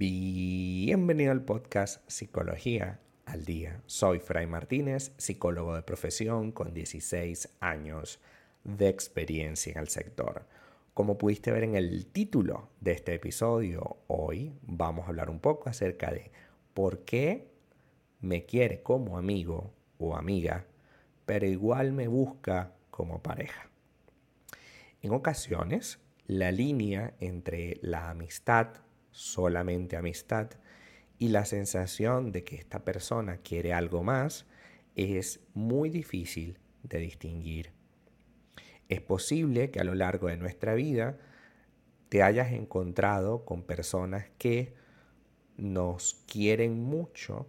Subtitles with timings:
[0.00, 3.82] Bienvenido al podcast Psicología al Día.
[3.84, 8.18] Soy Fray Martínez, psicólogo de profesión con 16 años
[8.64, 10.46] de experiencia en el sector.
[10.94, 15.68] Como pudiste ver en el título de este episodio, hoy vamos a hablar un poco
[15.68, 16.32] acerca de
[16.72, 17.50] por qué
[18.22, 20.64] me quiere como amigo o amiga,
[21.26, 23.68] pero igual me busca como pareja.
[25.02, 28.80] En ocasiones, la línea entre la amistad
[29.12, 30.50] solamente amistad
[31.18, 34.46] y la sensación de que esta persona quiere algo más
[34.96, 37.72] es muy difícil de distinguir.
[38.88, 41.18] Es posible que a lo largo de nuestra vida
[42.08, 44.74] te hayas encontrado con personas que
[45.56, 47.46] nos quieren mucho,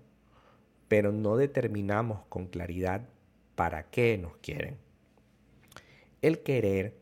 [0.88, 3.08] pero no determinamos con claridad
[3.56, 4.78] para qué nos quieren.
[6.22, 6.98] El querer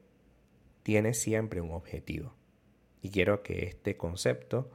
[0.84, 2.38] tiene siempre un objetivo.
[3.02, 4.70] Y quiero que este concepto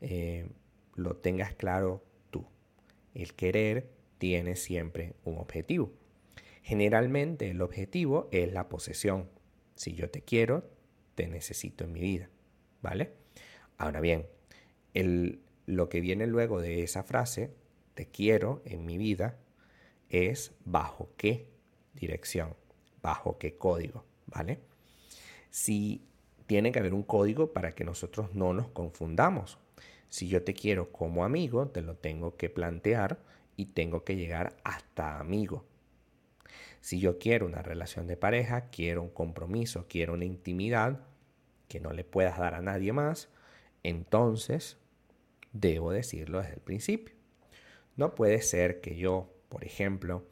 [0.00, 0.48] eh,
[0.94, 2.46] lo tengas claro tú.
[3.14, 5.92] El querer tiene siempre un objetivo.
[6.62, 9.28] Generalmente el objetivo es la posesión.
[9.74, 10.68] Si yo te quiero,
[11.14, 12.30] te necesito en mi vida.
[12.82, 13.12] ¿Vale?
[13.78, 14.26] Ahora bien,
[14.94, 17.52] el, lo que viene luego de esa frase,
[17.94, 19.38] te quiero en mi vida,
[20.08, 21.48] es bajo qué
[21.94, 22.54] dirección,
[23.02, 24.04] bajo qué código.
[24.26, 24.60] ¿Vale?
[25.50, 26.02] Si
[26.46, 29.58] tiene que haber un código para que nosotros no nos confundamos.
[30.08, 33.18] Si yo te quiero como amigo, te lo tengo que plantear
[33.56, 35.64] y tengo que llegar hasta amigo.
[36.80, 41.00] Si yo quiero una relación de pareja, quiero un compromiso, quiero una intimidad
[41.68, 43.28] que no le puedas dar a nadie más,
[43.82, 44.76] entonces
[45.52, 47.14] debo decirlo desde el principio.
[47.96, 50.24] No puede ser que yo, por ejemplo,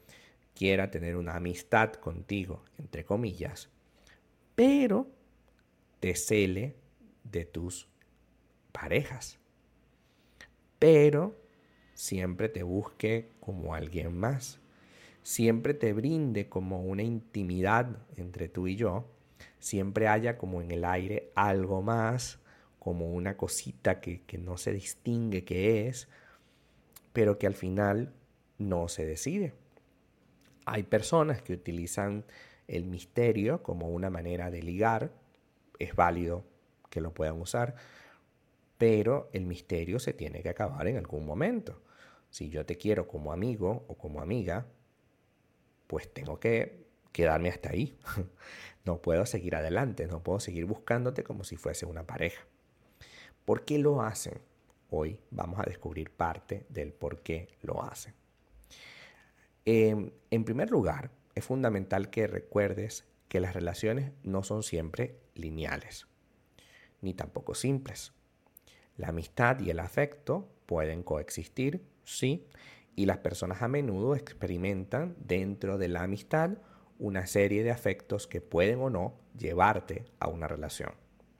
[0.54, 3.68] quiera tener una amistad contigo, entre comillas,
[4.54, 5.08] pero
[6.04, 6.76] te cele
[7.22, 7.88] de tus
[8.72, 9.38] parejas.
[10.78, 11.34] Pero
[11.94, 14.60] siempre te busque como alguien más.
[15.22, 19.06] Siempre te brinde como una intimidad entre tú y yo.
[19.58, 22.38] Siempre haya como en el aire algo más,
[22.78, 26.06] como una cosita que, que no se distingue qué es,
[27.14, 28.12] pero que al final
[28.58, 29.54] no se decide.
[30.66, 32.26] Hay personas que utilizan
[32.68, 35.23] el misterio como una manera de ligar
[35.78, 36.44] es válido
[36.90, 37.74] que lo puedan usar,
[38.78, 41.82] pero el misterio se tiene que acabar en algún momento.
[42.30, 44.66] Si yo te quiero como amigo o como amiga,
[45.86, 47.96] pues tengo que quedarme hasta ahí.
[48.84, 52.44] No puedo seguir adelante, no puedo seguir buscándote como si fuese una pareja.
[53.46, 54.34] ¿Por qué lo hacen?
[54.90, 58.12] Hoy vamos a descubrir parte del por qué lo hacen.
[59.64, 66.06] Em, en primer lugar, es fundamental que recuerdes que las relaciones no son siempre lineales,
[67.00, 68.12] ni tampoco simples.
[68.96, 72.46] La amistad y el afecto pueden coexistir, sí,
[72.94, 76.58] y las personas a menudo experimentan dentro de la amistad
[77.00, 80.92] una serie de afectos que pueden o no llevarte a una relación.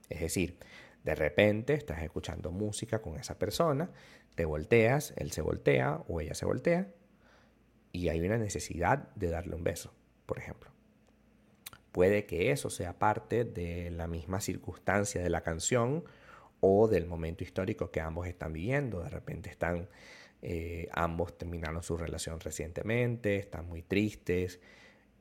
[0.09, 0.57] Es decir,
[1.05, 3.89] de repente estás escuchando música con esa persona,
[4.35, 6.89] te volteas, él se voltea o ella se voltea
[7.93, 9.93] y hay una necesidad de darle un beso,
[10.25, 10.74] por ejemplo.
[11.95, 16.03] Puede que eso sea parte de la misma circunstancia de la canción
[16.59, 19.01] o del momento histórico que ambos están viviendo.
[19.01, 19.87] De repente están,
[20.41, 24.59] eh, ambos terminaron su relación recientemente, están muy tristes.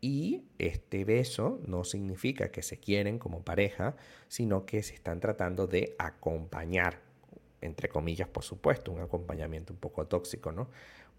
[0.01, 3.95] Y este beso no significa que se quieren como pareja,
[4.27, 6.99] sino que se están tratando de acompañar,
[7.61, 10.69] entre comillas, por supuesto, un acompañamiento un poco tóxico, ¿no?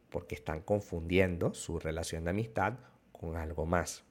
[0.10, 2.74] Porque están confundiendo su relación de amistad
[3.14, 4.04] con algo más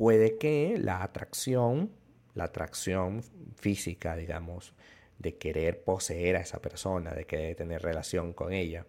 [0.00, 1.90] puede que la atracción,
[2.32, 3.22] la atracción
[3.54, 4.72] física, digamos,
[5.18, 8.86] de querer poseer a esa persona, de querer tener relación con ella,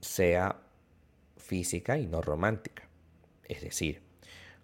[0.00, 0.62] sea
[1.36, 2.88] física y no romántica.
[3.44, 4.00] Es decir,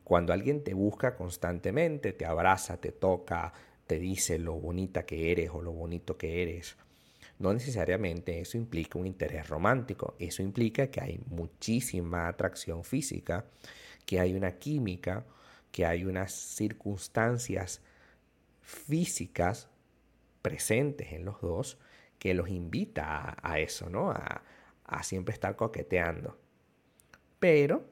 [0.03, 3.53] cuando alguien te busca constantemente, te abraza, te toca,
[3.87, 6.79] te dice lo bonita que eres o lo bonito que eres,
[7.39, 13.47] no necesariamente eso implica un interés romántico, eso implica que hay muchísima atracción física
[14.09, 15.27] que hay una química,
[15.71, 17.83] que hay unas circunstancias
[18.63, 19.69] físicas
[20.41, 21.79] presentes en los dos
[22.19, 24.11] que los invita a, eso, ¿no?
[24.11, 24.43] A,
[24.85, 26.39] a siempre estar coqueteando.
[27.39, 27.85] Pero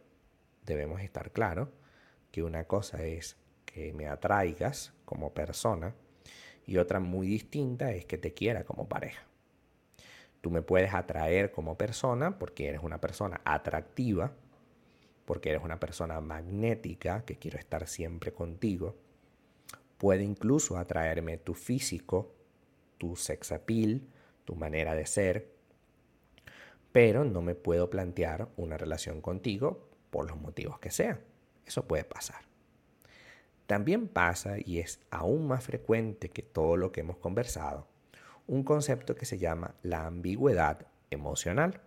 [0.64, 1.68] debemos estar claros
[2.32, 3.36] que una cosa es
[3.66, 5.94] que me atraigas como persona
[6.66, 9.26] y otra muy distinta es que te quiera como pareja.
[10.46, 14.32] Tú me puedes atraer como persona porque eres una persona atractiva,
[15.24, 18.94] porque eres una persona magnética, que quiero estar siempre contigo.
[19.98, 22.32] Puede incluso atraerme tu físico,
[22.96, 24.02] tu sex appeal,
[24.44, 25.50] tu manera de ser,
[26.92, 31.18] pero no me puedo plantear una relación contigo por los motivos que sean.
[31.66, 32.42] Eso puede pasar.
[33.66, 37.88] También pasa, y es aún más frecuente que todo lo que hemos conversado,
[38.46, 41.80] un concepto que se llama la ambigüedad emocional.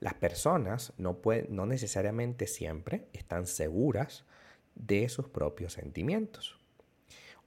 [0.00, 4.24] Las personas no, no necesariamente siempre están seguras
[4.74, 6.58] de sus propios sentimientos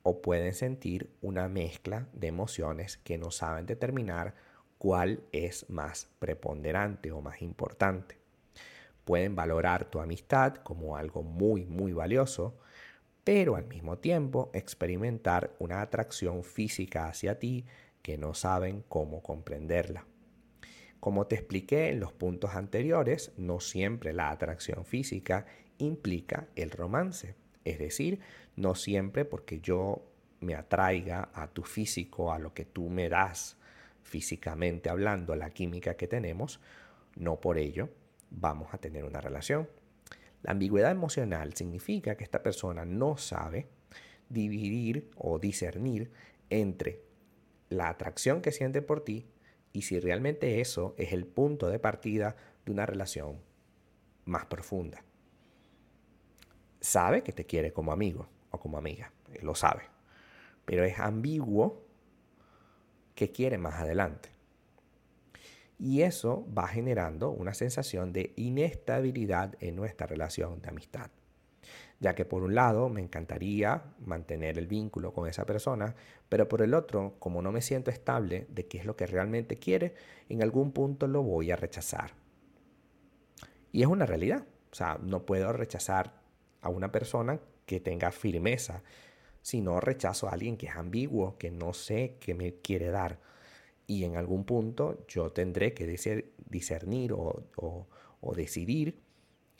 [0.03, 4.35] o pueden sentir una mezcla de emociones que no saben determinar
[4.77, 8.17] cuál es más preponderante o más importante.
[9.05, 12.57] Pueden valorar tu amistad como algo muy, muy valioso,
[13.23, 17.65] pero al mismo tiempo experimentar una atracción física hacia ti
[18.01, 20.05] que no saben cómo comprenderla.
[20.99, 25.45] Como te expliqué en los puntos anteriores, no siempre la atracción física
[25.79, 27.35] implica el romance.
[27.65, 28.19] Es decir,
[28.55, 30.03] no siempre porque yo
[30.41, 33.57] me atraiga a tu físico, a lo que tú me das
[34.03, 36.59] físicamente hablando, a la química que tenemos,
[37.15, 37.89] no por ello
[38.29, 39.69] vamos a tener una relación.
[40.43, 43.67] La ambigüedad emocional significa que esta persona no sabe
[44.29, 46.11] dividir o discernir
[46.49, 47.10] entre
[47.71, 49.25] la atracción que siente por ti
[49.71, 52.35] y si realmente eso es el punto de partida
[52.65, 53.39] de una relación
[54.25, 55.03] más profunda.
[56.81, 59.83] Sabe que te quiere como amigo o como amiga, lo sabe,
[60.65, 61.85] pero es ambiguo
[63.15, 64.29] que quiere más adelante.
[65.79, 71.09] Y eso va generando una sensación de inestabilidad en nuestra relación de amistad.
[72.01, 75.95] Ya que por un lado me encantaría mantener el vínculo con esa persona,
[76.27, 79.57] pero por el otro, como no me siento estable de qué es lo que realmente
[79.57, 79.93] quiere,
[80.27, 82.11] en algún punto lo voy a rechazar.
[83.71, 84.45] Y es una realidad.
[84.73, 86.21] O sea, no puedo rechazar
[86.61, 88.83] a una persona que tenga firmeza,
[89.41, 93.19] sino rechazo a alguien que es ambiguo, que no sé qué me quiere dar
[93.91, 97.87] y en algún punto yo tendré que discernir o,
[98.37, 99.01] decidir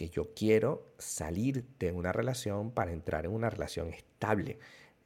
[0.01, 4.57] que yo quiero salir de una relación para entrar en una relación estable.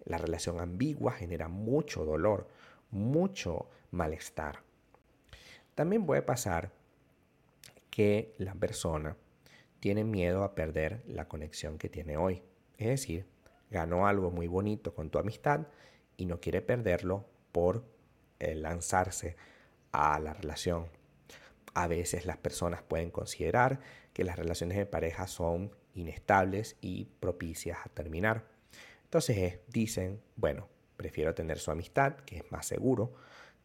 [0.05, 2.47] La relación ambigua genera mucho dolor,
[2.91, 4.63] mucho malestar.
[5.73, 6.71] También puede pasar
[7.89, 9.17] que la persona
[9.81, 12.41] tiene miedo a perder la conexión que tiene hoy.
[12.77, 13.25] Es decir,
[13.69, 15.67] ganó algo muy bonito con tu amistad
[16.15, 17.83] y no quiere perderlo por
[18.39, 19.35] lanzarse
[19.91, 20.85] a la relación.
[21.75, 23.79] A veces las personas pueden considerar
[24.13, 28.45] que las relaciones de pareja son inestables y propicias a terminar.
[29.03, 30.67] Entonces dicen, bueno,
[30.97, 33.13] prefiero tener su amistad, que es más seguro,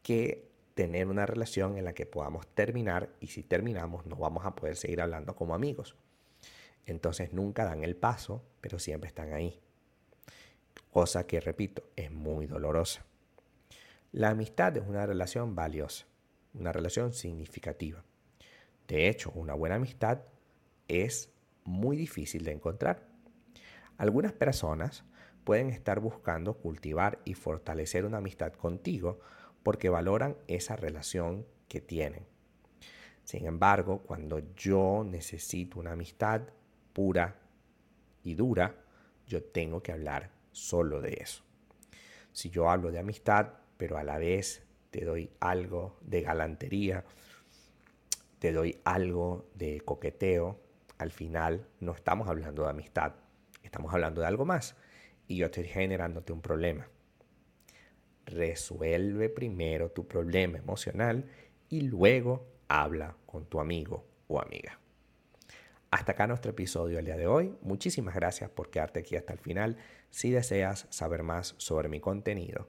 [0.02, 4.54] que tener una relación en la que podamos terminar y si terminamos no vamos a
[4.54, 5.96] poder seguir hablando como amigos.
[6.86, 9.60] Entonces nunca dan el paso, pero siempre están ahí.
[10.90, 13.04] Cosa que, repito, es muy dolorosa.
[14.12, 16.06] La amistad es una relación valiosa,
[16.54, 18.04] una relación significativa.
[18.88, 20.20] De hecho, una buena amistad
[20.88, 21.32] es
[21.64, 23.06] muy difícil de encontrar.
[23.98, 25.04] Algunas personas
[25.44, 29.20] pueden estar buscando cultivar y fortalecer una amistad contigo
[29.62, 32.26] porque valoran esa relación que tienen.
[33.24, 36.42] Sin embargo, cuando yo necesito una amistad
[36.92, 37.36] pura
[38.24, 38.74] y dura,
[39.26, 41.44] yo tengo que hablar solo de eso.
[42.32, 47.04] Si yo hablo de amistad, pero a la vez te doy algo de galantería,
[48.38, 50.60] te doy algo de coqueteo.
[50.98, 53.14] Al final no estamos hablando de amistad,
[53.62, 54.76] estamos hablando de algo más
[55.26, 56.88] y yo estoy generándote un problema.
[58.26, 61.24] Resuelve primero tu problema emocional
[61.68, 64.78] y luego habla con tu amigo o amiga.
[65.90, 67.56] Hasta acá nuestro episodio el día de hoy.
[67.62, 69.76] Muchísimas gracias por quedarte aquí hasta el final.
[70.10, 72.68] Si deseas saber más sobre mi contenido,